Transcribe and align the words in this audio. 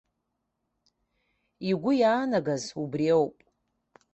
Игәы 1.69 1.91
иаанагаз 2.01 2.63
убриоуп. 2.81 3.35